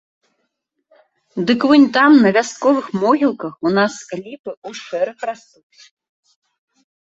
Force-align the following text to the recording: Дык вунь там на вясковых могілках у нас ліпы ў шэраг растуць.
Дык 1.49 1.59
вунь 1.67 1.85
там 1.97 2.11
на 2.23 2.29
вясковых 2.37 2.85
могілках 3.03 3.53
у 3.69 3.75
нас 3.77 3.93
ліпы 4.23 4.51
ў 4.55 4.69
шэраг 4.81 5.17
растуць. 5.33 5.79